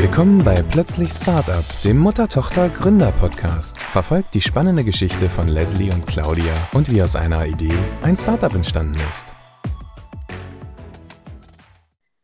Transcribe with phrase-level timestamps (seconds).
[0.00, 3.76] Willkommen bei Plötzlich Startup, dem Mutter-Tochter-Gründer-Podcast.
[3.76, 8.54] Verfolgt die spannende Geschichte von Leslie und Claudia und wie aus einer Idee ein Startup
[8.54, 9.34] entstanden ist.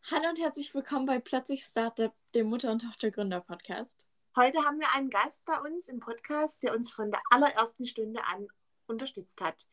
[0.08, 4.06] Hallo und herzlich willkommen bei Plötzlich Startup, dem Mutter- und Tochter-Gründer-Podcast.
[4.36, 8.20] Heute haben wir einen Gast bei uns im Podcast, der uns von der allerersten Stunde
[8.32, 8.46] an
[8.86, 9.66] unterstützt hat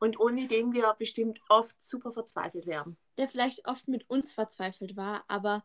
[0.00, 2.96] und ohne den wir bestimmt oft super verzweifelt wären.
[3.18, 5.62] Der vielleicht oft mit uns verzweifelt war, aber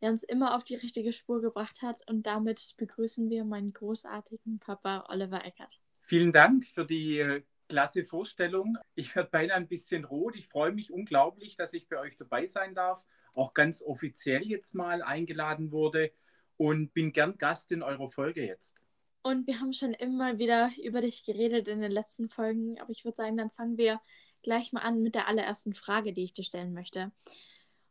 [0.00, 2.08] der uns immer auf die richtige Spur gebracht hat.
[2.08, 5.80] Und damit begrüßen wir meinen großartigen Papa Oliver Eckert.
[6.00, 8.76] Vielen Dank für die äh, klasse Vorstellung.
[8.94, 10.36] Ich werde beinahe ein bisschen rot.
[10.36, 13.04] Ich freue mich unglaublich, dass ich bei euch dabei sein darf.
[13.34, 16.10] Auch ganz offiziell jetzt mal eingeladen wurde
[16.56, 18.80] und bin gern Gast in eurer Folge jetzt.
[19.22, 23.04] Und wir haben schon immer wieder über dich geredet in den letzten Folgen, aber ich
[23.04, 24.00] würde sagen, dann fangen wir
[24.42, 27.10] gleich mal an mit der allerersten Frage, die ich dir stellen möchte.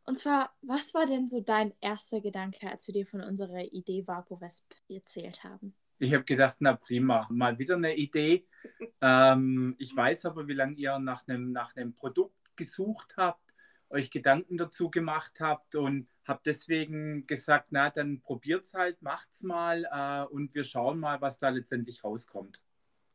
[0.06, 4.06] Und zwar, was war denn so dein erster Gedanke, als wir dir von unserer Idee
[4.06, 5.74] VapoVesp erzählt haben?
[5.98, 8.46] Ich habe gedacht, na prima, mal wieder eine Idee.
[9.00, 13.54] ähm, ich weiß aber, wie lange ihr nach einem, nach Produkt gesucht habt,
[13.88, 19.86] euch Gedanken dazu gemacht habt und habe deswegen gesagt, na dann probiert's halt, macht's mal
[19.90, 22.62] äh, und wir schauen mal, was da letztendlich rauskommt.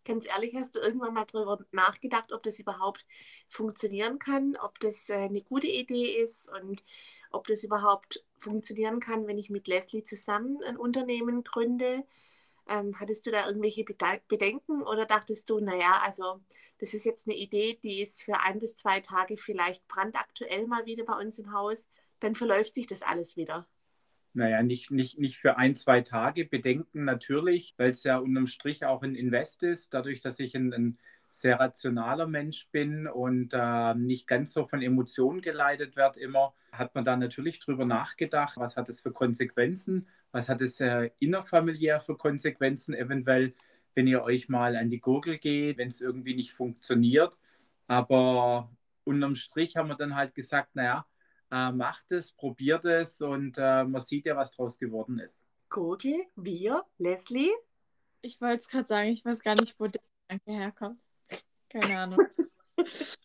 [0.09, 3.05] Ganz ehrlich, hast du irgendwann mal darüber nachgedacht, ob das überhaupt
[3.47, 6.83] funktionieren kann, ob das äh, eine gute Idee ist und
[7.29, 12.05] ob das überhaupt funktionieren kann, wenn ich mit Leslie zusammen ein Unternehmen gründe?
[12.67, 16.41] Ähm, hattest du da irgendwelche Bedenken oder dachtest du, naja, also
[16.79, 20.87] das ist jetzt eine Idee, die ist für ein bis zwei Tage vielleicht brandaktuell mal
[20.87, 21.87] wieder bei uns im Haus,
[22.19, 23.67] dann verläuft sich das alles wieder?
[24.33, 26.45] Naja, nicht, nicht, nicht für ein, zwei Tage.
[26.45, 30.73] Bedenken natürlich, weil es ja unterm Strich auch ein Invest ist, dadurch, dass ich ein,
[30.73, 30.97] ein
[31.31, 36.95] sehr rationaler Mensch bin und äh, nicht ganz so von Emotionen geleitet werde immer, hat
[36.95, 41.99] man da natürlich drüber nachgedacht, was hat es für Konsequenzen, was hat es äh, innerfamiliär
[41.99, 43.53] für Konsequenzen eventuell,
[43.95, 47.39] wenn ihr euch mal an die Gurgel geht, wenn es irgendwie nicht funktioniert.
[47.87, 48.71] Aber
[49.03, 51.05] unterm Strich haben wir dann halt gesagt, naja,
[51.51, 55.47] äh, macht es, probiert es und äh, man sieht ja, was draus geworden ist.
[55.69, 57.51] Gurgel, wir, Leslie?
[58.21, 60.99] Ich wollte es gerade sagen, ich weiß gar nicht, wo der Gedanke herkommt.
[61.69, 62.19] Keine Ahnung.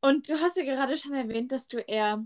[0.00, 2.24] und du hast ja gerade schon erwähnt, dass du eher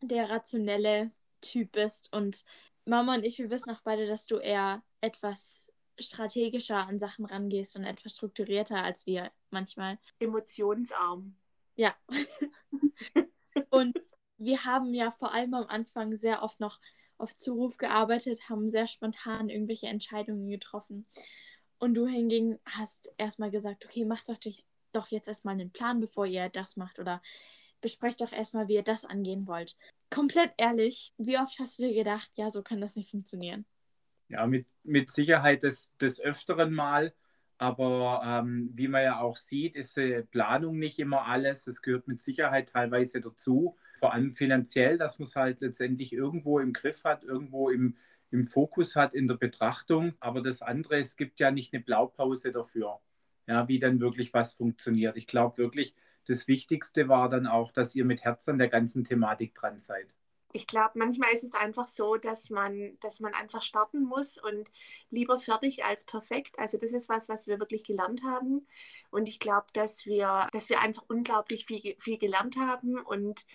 [0.00, 2.44] der rationelle Typ bist und
[2.84, 7.76] Mama und ich, wir wissen auch beide, dass du eher etwas strategischer an Sachen rangehst
[7.76, 9.98] und etwas strukturierter als wir manchmal.
[10.18, 11.36] Emotionsarm.
[11.76, 11.94] Ja.
[13.70, 13.98] und
[14.44, 16.80] wir haben ja vor allem am Anfang sehr oft noch
[17.18, 21.06] auf Zuruf gearbeitet, haben sehr spontan irgendwelche Entscheidungen getroffen.
[21.78, 24.38] Und du hingegen hast erstmal gesagt, okay, macht doch,
[24.92, 26.98] doch jetzt erstmal einen Plan, bevor ihr das macht.
[26.98, 27.22] Oder
[27.80, 29.76] besprecht doch erstmal, wie ihr das angehen wollt.
[30.10, 33.64] Komplett ehrlich, wie oft hast du dir gedacht, ja, so kann das nicht funktionieren?
[34.28, 37.14] Ja, mit, mit Sicherheit des, des Öfteren mal.
[37.58, 41.68] Aber ähm, wie man ja auch sieht, ist äh, Planung nicht immer alles.
[41.68, 46.58] Es gehört mit Sicherheit teilweise dazu vor allem finanziell, dass man es halt letztendlich irgendwo
[46.58, 47.96] im Griff hat, irgendwo im,
[48.32, 50.14] im Fokus hat in der Betrachtung.
[50.18, 52.98] Aber das andere, es gibt ja nicht eine Blaupause dafür,
[53.46, 55.16] ja, wie dann wirklich was funktioniert.
[55.16, 55.94] Ich glaube wirklich,
[56.26, 60.12] das Wichtigste war dann auch, dass ihr mit Herz an der ganzen Thematik dran seid.
[60.52, 64.68] Ich glaube, manchmal ist es einfach so, dass man, dass man einfach starten muss und
[65.10, 66.58] lieber fertig als perfekt.
[66.58, 68.66] Also das ist was, was wir wirklich gelernt haben.
[69.12, 73.46] Und ich glaube, dass wir, dass wir einfach unglaublich viel, viel gelernt haben und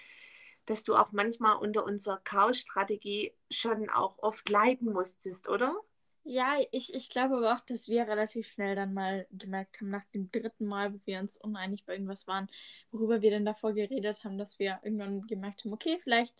[0.67, 5.75] dass du auch manchmal unter unserer Chaos-Strategie schon auch oft leiden musstest, oder?
[6.23, 10.03] Ja, ich, ich glaube aber auch, dass wir relativ schnell dann mal gemerkt haben, nach
[10.13, 12.49] dem dritten Mal, wo wir uns uneinig bei irgendwas waren,
[12.91, 16.35] worüber wir denn davor geredet haben, dass wir irgendwann gemerkt haben, okay, vielleicht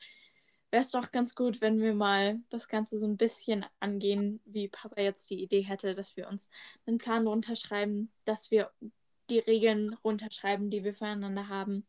[0.72, 4.68] wäre es doch ganz gut, wenn wir mal das Ganze so ein bisschen angehen, wie
[4.68, 6.50] Papa jetzt die Idee hätte, dass wir uns
[6.86, 8.72] einen Plan runterschreiben, dass wir
[9.30, 11.86] die Regeln runterschreiben, die wir füreinander haben,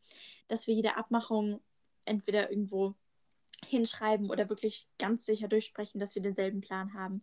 [0.47, 1.61] dass wir jede Abmachung
[2.09, 2.95] entweder irgendwo
[3.65, 7.19] hinschreiben oder wirklich ganz sicher durchsprechen, dass wir denselben Plan haben.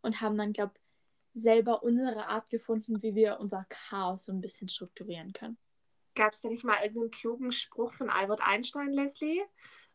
[0.00, 4.40] Und haben dann, glaube ich, selber unsere Art gefunden, wie wir unser Chaos so ein
[4.40, 5.56] bisschen strukturieren können.
[6.14, 9.42] Gab es da nicht mal irgendeinen klugen Spruch von Albert Einstein, Leslie?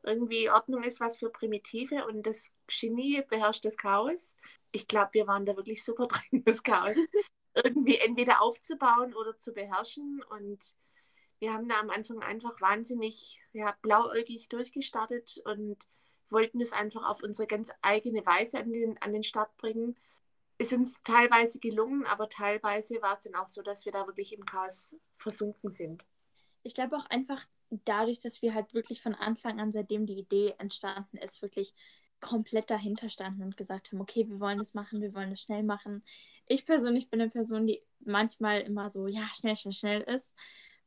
[0.04, 4.34] Irgendwie Ordnung ist was für Primitive und das Genie beherrscht das Chaos.
[4.72, 6.98] Ich glaube, wir waren da wirklich super drin, das Chaos
[7.54, 10.24] irgendwie entweder aufzubauen oder zu beherrschen.
[10.30, 10.76] Und
[11.40, 15.78] wir haben da am Anfang einfach wahnsinnig ja, blauäugig durchgestartet und
[16.30, 19.96] wollten das einfach auf unsere ganz eigene Weise an den, an den Start bringen.
[20.58, 24.34] Ist uns teilweise gelungen, aber teilweise war es dann auch so, dass wir da wirklich
[24.34, 26.06] im Chaos versunken sind.
[26.64, 30.56] Ich glaube auch einfach dadurch, dass wir halt wirklich von Anfang an, seitdem die Idee
[30.58, 31.74] entstanden ist, wirklich
[32.20, 35.64] komplett dahinter standen und gesagt haben, okay, wir wollen das machen, wir wollen das schnell
[35.64, 36.04] machen.
[36.48, 40.36] Ich persönlich bin eine Person, die manchmal immer so, ja, schnell, schnell, schnell ist,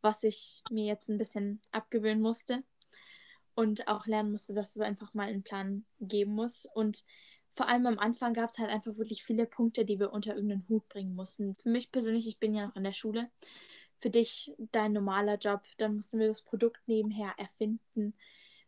[0.02, 2.62] was ich mir jetzt ein bisschen abgewöhnen musste
[3.54, 6.66] und auch lernen musste, dass es einfach mal einen Plan geben muss.
[6.72, 7.04] Und
[7.52, 10.66] vor allem am Anfang gab es halt einfach wirklich viele Punkte, die wir unter irgendeinen
[10.68, 11.54] Hut bringen mussten.
[11.54, 13.30] Für mich persönlich, ich bin ja noch in der Schule.
[13.98, 18.14] Für dich dein normaler Job, dann mussten wir das Produkt nebenher erfinden.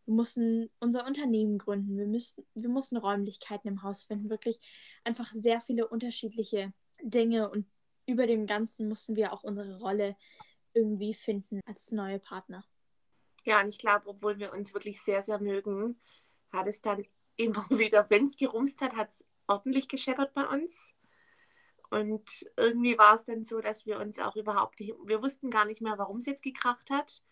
[0.05, 1.97] Wir mussten unser Unternehmen gründen.
[1.97, 4.29] Wir, müssten, wir mussten Räumlichkeiten im Haus finden.
[4.29, 4.61] Wirklich
[5.05, 7.49] einfach sehr viele unterschiedliche Dinge.
[7.49, 7.67] Und
[8.07, 10.17] über dem Ganzen mussten wir auch unsere Rolle
[10.75, 12.65] irgendwie finden als neue Partner.
[13.45, 16.01] Ja, und ich glaube, obwohl wir uns wirklich sehr, sehr mögen,
[16.53, 17.05] hat es dann
[17.37, 20.93] immer wieder, wenn es gerumst hat, hat es ordentlich gescheppert bei uns.
[21.91, 25.67] Und irgendwie war es dann so, dass wir uns auch überhaupt nicht, wir wussten gar
[25.67, 27.23] nicht mehr, warum es jetzt gekracht hat.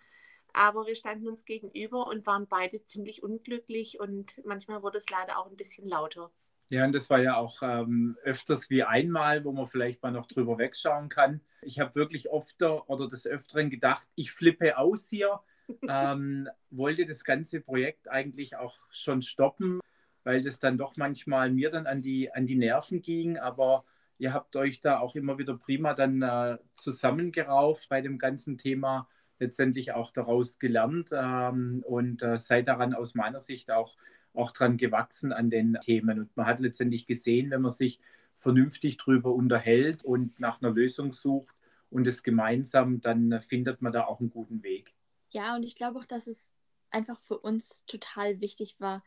[0.53, 5.39] Aber wir standen uns gegenüber und waren beide ziemlich unglücklich und manchmal wurde es leider
[5.39, 6.31] auch ein bisschen lauter.
[6.71, 10.27] Ja, und das war ja auch ähm, öfters wie einmal, wo man vielleicht mal noch
[10.27, 11.41] drüber wegschauen kann.
[11.63, 15.41] Ich habe wirklich oft oder des Öfteren gedacht, ich flippe aus hier,
[15.89, 19.81] ähm, wollte das ganze Projekt eigentlich auch schon stoppen,
[20.23, 23.37] weil das dann doch manchmal mir dann an die, an die Nerven ging.
[23.37, 23.85] Aber
[24.19, 29.09] ihr habt euch da auch immer wieder prima dann äh, zusammengerauft bei dem ganzen Thema,
[29.41, 33.97] letztendlich auch daraus gelernt ähm, und äh, seid daran aus meiner Sicht auch,
[34.35, 36.21] auch dran gewachsen an den Themen.
[36.21, 38.01] Und man hat letztendlich gesehen, wenn man sich
[38.37, 41.55] vernünftig darüber unterhält und nach einer Lösung sucht
[41.91, 44.95] und es gemeinsam, dann findet man da auch einen guten Weg.
[45.31, 46.55] Ja, und ich glaube auch, dass es
[46.91, 49.03] einfach für uns total wichtig war,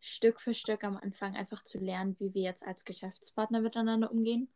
[0.00, 4.48] Stück für Stück am Anfang einfach zu lernen, wie wir jetzt als Geschäftspartner miteinander umgehen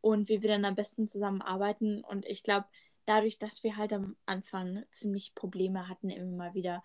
[0.00, 2.02] und wie wir dann am besten zusammenarbeiten.
[2.02, 2.66] Und ich glaube,
[3.04, 6.82] dadurch, dass wir halt am Anfang ziemlich Probleme hatten, immer wieder,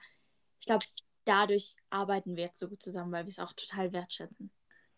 [0.59, 0.85] ich glaube,
[1.25, 4.51] dadurch arbeiten wir jetzt so gut zusammen, weil wir es auch total wertschätzen.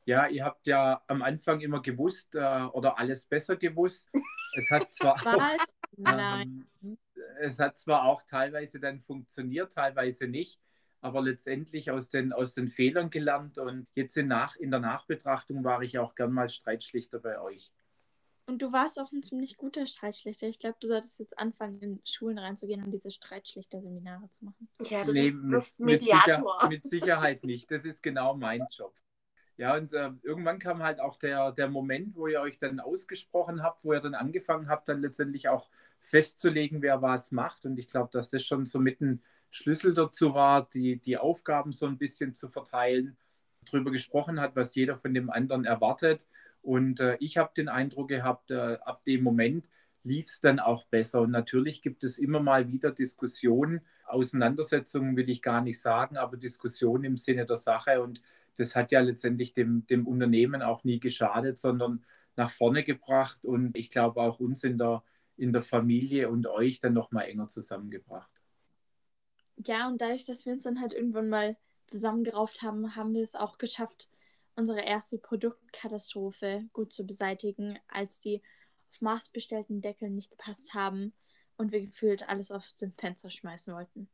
[0.06, 4.10] Ja, ihr habt ja am Anfang immer gewusst äh, oder alles besser gewusst.
[4.58, 5.60] Es hat zwar Was?
[5.60, 5.66] Auch,
[5.98, 6.68] Nein.
[6.84, 6.98] Ähm,
[7.40, 10.60] es hat zwar auch teilweise dann funktioniert, teilweise nicht,
[11.00, 15.64] aber letztendlich aus den, aus den Fehlern gelernt und jetzt in, nach, in der Nachbetrachtung
[15.64, 17.72] war ich auch gern mal Streitschlichter bei euch.
[18.46, 20.48] Und du warst auch ein ziemlich guter Streitschlichter.
[20.48, 24.68] Ich glaube, du solltest jetzt anfangen, in Schulen reinzugehen und diese Streitschlichter-Seminare zu machen.
[24.82, 26.58] Ja, du nee, bist, bist Mediator.
[26.64, 27.72] Mit, mit Sicherheit nicht.
[27.72, 28.94] Das ist genau mein Job.
[29.56, 33.62] Ja, und äh, irgendwann kam halt auch der, der Moment, wo ihr euch dann ausgesprochen
[33.62, 35.70] habt, wo ihr dann angefangen habt, dann letztendlich auch
[36.02, 37.66] festzulegen, wer was macht.
[37.66, 41.72] Und ich glaube, dass das schon so mit ein Schlüssel dazu war, die, die Aufgaben
[41.72, 43.16] so ein bisschen zu verteilen,
[43.66, 46.26] darüber gesprochen hat, was jeder von dem anderen erwartet.
[46.64, 49.70] Und äh, ich habe den Eindruck gehabt, äh, ab dem Moment
[50.02, 51.22] lief es dann auch besser.
[51.22, 56.38] Und natürlich gibt es immer mal wieder Diskussionen, Auseinandersetzungen will ich gar nicht sagen, aber
[56.38, 58.02] Diskussionen im Sinne der Sache.
[58.02, 58.22] Und
[58.58, 62.04] das hat ja letztendlich dem, dem Unternehmen auch nie geschadet, sondern
[62.36, 65.04] nach vorne gebracht und ich glaube auch uns in der,
[65.38, 68.32] in der Familie und euch dann nochmal enger zusammengebracht.
[69.58, 71.56] Ja, und dadurch, dass wir uns dann halt irgendwann mal
[71.86, 74.10] zusammengerauft haben, haben wir es auch geschafft,
[74.56, 78.42] unsere erste Produktkatastrophe gut zu beseitigen, als die
[78.92, 81.14] auf Maß bestellten Deckel nicht gepasst haben
[81.58, 84.10] und wir gefühlt alles auf dem Fenster schmeißen wollten.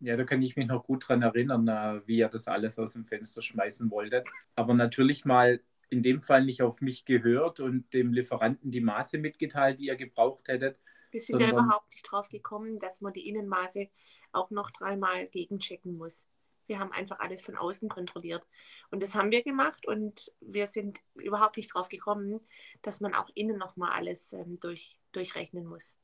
[0.00, 2.94] Ja, da kann ich mich noch gut dran erinnern, äh, wie ihr das alles aus
[2.94, 4.26] dem Fenster schmeißen wolltet.
[4.56, 5.60] Aber natürlich mal
[5.90, 9.96] in dem Fall nicht auf mich gehört und dem Lieferanten die Maße mitgeteilt, die ihr
[9.96, 10.78] gebraucht hättet.
[11.12, 13.88] Wir sind ja überhaupt nicht drauf gekommen, dass man die Innenmaße
[14.32, 16.26] auch noch dreimal gegenchecken muss.
[16.66, 18.46] Wir haben einfach alles von außen kontrolliert.
[18.90, 22.40] Und das haben wir gemacht und wir sind überhaupt nicht drauf gekommen,
[22.82, 25.96] dass man auch innen nochmal alles ähm, durch, durchrechnen muss.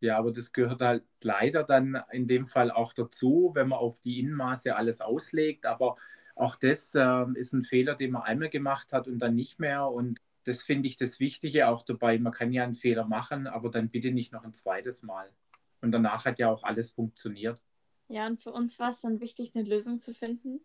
[0.00, 3.98] Ja, aber das gehört halt leider dann in dem Fall auch dazu, wenn man auf
[4.00, 5.64] die Innenmaße alles auslegt.
[5.64, 5.96] Aber
[6.34, 9.88] auch das äh, ist ein Fehler, den man einmal gemacht hat und dann nicht mehr.
[9.88, 12.18] Und das finde ich das Wichtige auch dabei.
[12.18, 15.32] Man kann ja einen Fehler machen, aber dann bitte nicht noch ein zweites Mal.
[15.80, 17.62] Und danach hat ja auch alles funktioniert.
[18.08, 20.60] Ja, und für uns war es dann wichtig, eine Lösung zu finden.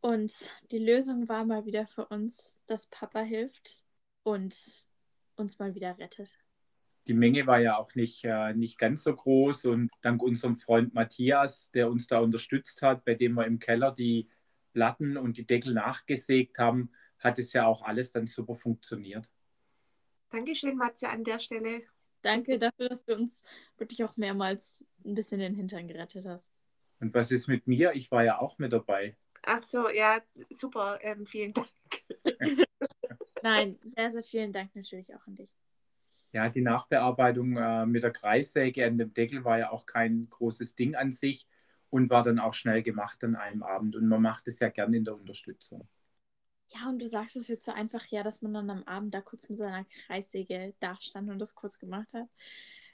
[0.00, 3.84] Und die Lösung war mal wieder für uns, dass Papa hilft
[4.22, 4.54] und
[5.36, 6.38] uns mal wieder rettet
[7.06, 9.66] die Menge war ja auch nicht, äh, nicht ganz so groß.
[9.66, 13.92] Und dank unserem Freund Matthias, der uns da unterstützt hat, bei dem wir im Keller
[13.92, 14.28] die
[14.72, 19.30] Platten und die Deckel nachgesägt haben, hat es ja auch alles dann super funktioniert.
[20.30, 21.82] Dankeschön, Matze, an der Stelle.
[22.22, 23.42] Danke dafür, dass du uns
[23.78, 26.52] wirklich auch mehrmals ein bisschen den Hintern gerettet hast.
[27.00, 27.92] Und was ist mit mir?
[27.94, 29.16] Ich war ja auch mit dabei.
[29.44, 30.18] Ach so, ja,
[30.50, 30.98] super.
[31.02, 31.68] Ähm, vielen Dank.
[33.42, 35.52] Nein, sehr, sehr vielen Dank natürlich auch an dich.
[36.32, 40.76] Ja, die Nachbearbeitung äh, mit der Kreissäge an dem Deckel war ja auch kein großes
[40.76, 41.46] Ding an sich.
[41.90, 43.96] und war dann auch schnell gemacht an einem Abend.
[43.96, 45.88] Und man macht es ja gerne in der Unterstützung.
[46.68, 49.20] Ja, und du sagst es jetzt so einfach, ja, dass man dann am Abend da
[49.20, 52.28] kurz mit seiner Kreissäge da stand und das kurz gemacht hat.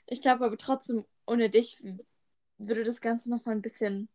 [0.06, 1.82] Ich glaube aber trotzdem, ohne dich
[2.58, 4.08] würde das Ganze nochmal ein bisschen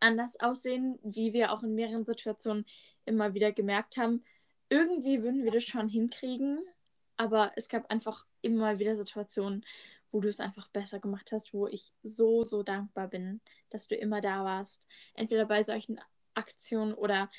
[0.00, 2.66] anders aussehen, wie wir auch in mehreren Situationen
[3.04, 4.24] immer wieder gemerkt haben.
[4.68, 6.60] Irgendwie würden wir das schon hinkriegen,
[7.16, 9.64] aber es gab einfach immer wieder Situationen,
[10.10, 13.96] wo du es einfach besser gemacht hast, wo ich so, so dankbar bin, dass du
[13.96, 14.86] immer da warst.
[15.14, 15.98] Entweder bei solchen
[16.34, 17.30] Aktionen oder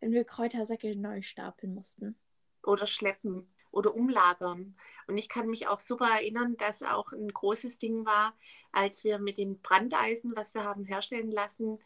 [0.00, 2.16] wenn wir Kräutersäcke neu stapeln mussten.
[2.62, 4.76] Oder schleppen oder umlagern.
[5.06, 8.36] Und ich kann mich auch super erinnern, dass auch ein großes Ding war,
[8.72, 11.78] als wir mit dem Brandeisen, was wir haben herstellen lassen,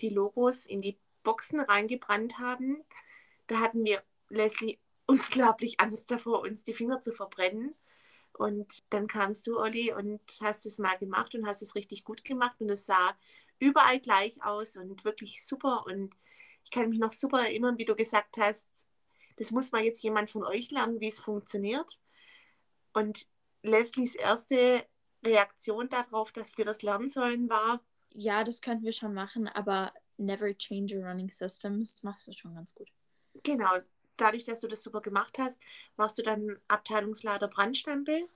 [0.00, 2.84] die Logos in die Boxen reingebrannt haben.
[3.46, 7.74] Da hatten wir, Leslie, unglaublich Angst davor, uns die Finger zu verbrennen.
[8.32, 12.24] Und dann kamst du, Olli, und hast es mal gemacht und hast es richtig gut
[12.24, 12.60] gemacht.
[12.60, 13.16] Und es sah
[13.58, 15.84] überall gleich aus und wirklich super.
[15.86, 16.16] Und
[16.64, 18.68] ich kann mich noch super erinnern, wie du gesagt hast,
[19.36, 21.98] das muss mal jetzt jemand von euch lernen, wie es funktioniert.
[22.92, 23.26] Und
[23.62, 24.84] Leslies erste
[25.24, 27.82] Reaktion darauf, dass wir das lernen sollen, war.
[28.12, 31.80] Ja, das könnten wir schon machen, aber never change a running system.
[31.80, 32.88] Das machst du schon ganz gut.
[33.42, 33.78] Genau.
[34.16, 35.62] Dadurch, dass du das super gemacht hast,
[35.96, 38.28] warst du dann Abteilungsleiter Brandstempel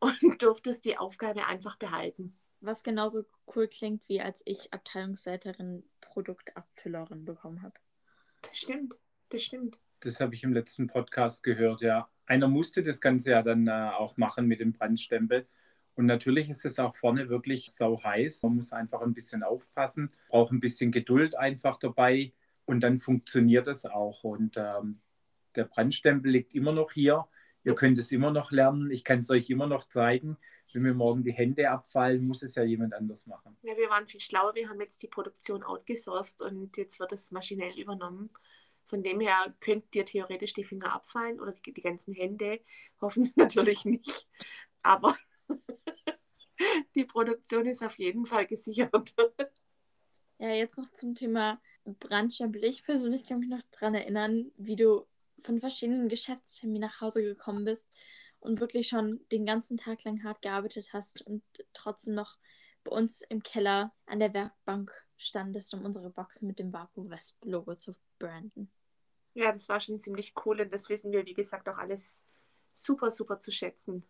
[0.00, 2.36] und durftest die Aufgabe einfach behalten.
[2.60, 5.84] Was genauso cool klingt, wie als ich Abteilungsleiterin
[6.14, 7.74] Produktabfüllerin bekommen habe.
[8.42, 8.96] Das stimmt,
[9.30, 9.78] das stimmt.
[10.00, 12.08] Das habe ich im letzten Podcast gehört, ja.
[12.26, 15.46] Einer musste das Ganze ja dann äh, auch machen mit dem Brandstempel.
[15.94, 18.42] Und natürlich ist es auch vorne wirklich sau heiß.
[18.44, 22.32] Man muss einfach ein bisschen aufpassen, braucht ein bisschen Geduld einfach dabei
[22.64, 24.24] und dann funktioniert es auch.
[24.24, 25.00] Und ähm,
[25.56, 27.26] der Brandstempel liegt immer noch hier.
[27.64, 28.90] Ihr könnt es immer noch lernen.
[28.90, 30.36] Ich kann es euch immer noch zeigen.
[30.74, 33.56] Wenn mir morgen die Hände abfallen, muss es ja jemand anders machen.
[33.62, 34.54] Ja, wir waren viel schlauer.
[34.54, 38.30] Wir haben jetzt die Produktion outgesourced und jetzt wird es maschinell übernommen.
[38.86, 42.60] Von dem her könnten dir theoretisch die Finger abfallen oder die, die ganzen Hände.
[43.00, 44.28] Hoffen natürlich nicht.
[44.82, 45.16] Aber
[46.94, 49.14] die Produktion ist auf jeden Fall gesichert.
[50.38, 52.64] Ja, jetzt noch zum Thema Brandstempel.
[52.64, 55.06] Ich persönlich kann mich noch daran erinnern, wie du
[55.38, 57.88] von verschiedenen Geschäftsterminen nach Hause gekommen bist
[58.44, 62.36] und wirklich schon den ganzen Tag lang hart gearbeitet hast und trotzdem noch
[62.84, 67.42] bei uns im Keller an der Werkbank standest, um unsere Boxen mit dem Vapo Wesp
[67.44, 68.70] Logo zu branden.
[69.32, 72.20] Ja, das war schon ziemlich cool und das wissen wir, wie gesagt, auch alles
[72.72, 74.04] super, super zu schätzen.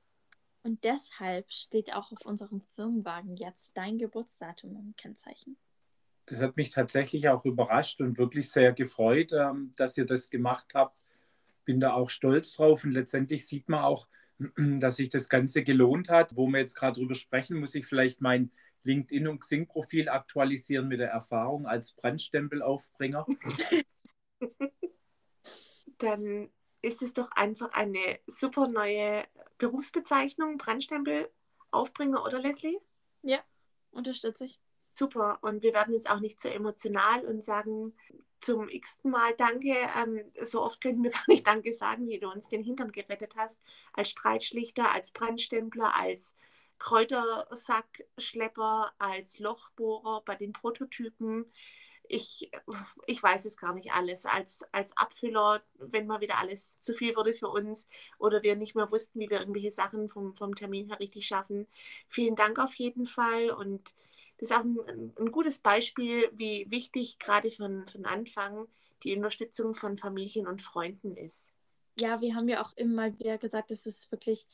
[0.65, 5.57] Und deshalb steht auch auf unserem Firmenwagen jetzt dein Geburtsdatum im Kennzeichen.
[6.27, 10.75] Das hat mich tatsächlich auch überrascht und wirklich sehr gefreut, ähm, dass ihr das gemacht
[10.75, 11.05] habt.
[11.65, 14.09] Bin da auch stolz drauf und letztendlich sieht man auch,
[14.81, 16.37] dass sich das Ganze gelohnt hat.
[16.37, 18.51] Wo wir jetzt gerade drüber sprechen, muss ich vielleicht mein
[18.85, 23.27] LinkedIn- und Xing-Profil aktualisieren mit der Erfahrung als Brandstempelaufbringer.
[25.99, 26.51] Dann
[26.83, 29.25] ist es doch einfach eine super neue
[29.59, 32.79] Berufsbezeichnung, Brandstempelaufbringer, oder Leslie?
[33.23, 33.39] Ja,
[33.91, 34.61] unterstütze ich.
[34.93, 35.39] Super.
[35.41, 37.95] Und wir werden jetzt auch nicht so emotional und sagen
[38.45, 39.75] zum x-ten Mal Danke.
[39.97, 43.35] Ähm, so oft könnten wir gar nicht Danke sagen, wie du uns den Hintern gerettet
[43.37, 43.61] hast.
[43.93, 46.35] Als Streitschlichter, als Brandstempler, als
[46.79, 51.51] Kräutersackschlepper, als Lochbohrer bei den Prototypen.
[52.07, 52.51] Ich,
[53.07, 54.27] ich weiß es gar nicht alles.
[54.27, 58.75] Als, als Abfüller, wenn mal wieder alles zu viel wurde für uns oder wir nicht
[58.75, 61.67] mehr wussten, wie wir irgendwelche Sachen vom, vom Termin her richtig schaffen.
[62.09, 63.95] Vielen Dank auf jeden Fall und
[64.39, 68.67] das ist auch ein, ein gutes Beispiel, wie wichtig gerade von, von Anfang
[69.03, 71.53] die Unterstützung von Familien und Freunden ist.
[71.97, 74.47] Ja, wir haben ja auch immer wieder gesagt, dass es wirklich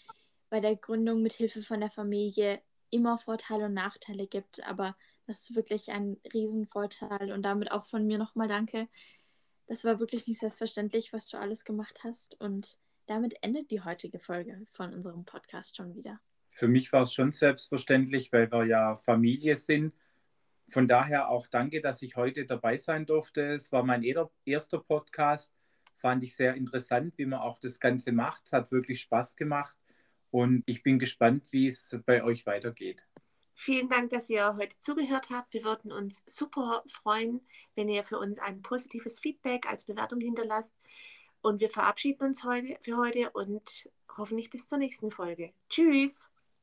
[0.51, 2.61] bei der Gründung mit Hilfe von der Familie
[2.91, 4.97] immer Vorteile und Nachteile gibt, aber
[5.27, 8.89] das ist wirklich ein Riesenvorteil und damit auch von mir nochmal danke.
[9.69, 14.19] Das war wirklich nicht selbstverständlich, was du alles gemacht hast und damit endet die heutige
[14.19, 16.21] Folge von unserem Podcast schon wieder
[16.61, 19.95] für mich war es schon selbstverständlich, weil wir ja Familie sind.
[20.69, 23.55] Von daher auch danke, dass ich heute dabei sein durfte.
[23.55, 24.03] Es war mein
[24.45, 25.55] erster Podcast.
[25.97, 28.43] Fand ich sehr interessant, wie man auch das Ganze macht.
[28.45, 29.79] Es hat wirklich Spaß gemacht
[30.31, 33.07] und ich bin gespannt, wie es bei euch weitergeht.
[33.55, 35.55] Vielen Dank, dass ihr heute zugehört habt.
[35.55, 37.41] Wir würden uns super freuen,
[37.75, 40.75] wenn ihr für uns ein positives Feedback als Bewertung hinterlasst.
[41.41, 45.55] Und wir verabschieden uns heute für heute und hoffentlich bis zur nächsten Folge.
[45.71, 46.30] Tschüss.